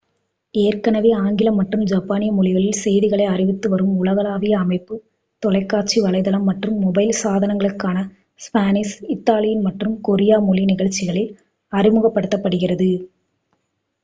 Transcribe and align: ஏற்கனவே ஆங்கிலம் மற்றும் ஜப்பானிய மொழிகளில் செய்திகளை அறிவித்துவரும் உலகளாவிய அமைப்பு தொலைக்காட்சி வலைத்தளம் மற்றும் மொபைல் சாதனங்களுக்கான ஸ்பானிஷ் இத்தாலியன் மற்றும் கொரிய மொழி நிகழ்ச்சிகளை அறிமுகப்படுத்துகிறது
ஏற்கனவே 0.53 1.09
ஆங்கிலம் 1.17 1.57
மற்றும் 1.57 1.83
ஜப்பானிய 1.85 2.29
மொழிகளில் 2.31 2.79
செய்திகளை 2.79 3.25
அறிவித்துவரும் 3.25 3.91
உலகளாவிய 3.99 4.53
அமைப்பு 4.59 4.95
தொலைக்காட்சி 5.43 5.97
வலைத்தளம் 6.01 6.47
மற்றும் 6.49 6.79
மொபைல் 6.85 7.13
சாதனங்களுக்கான 7.21 8.01
ஸ்பானிஷ் 8.39 8.95
இத்தாலியன் 9.15 9.65
மற்றும் 9.67 9.97
கொரிய 10.01 10.39
மொழி 10.47 10.63
நிகழ்ச்சிகளை 10.71 11.25
அறிமுகப்படுத்துகிறது 11.73 12.89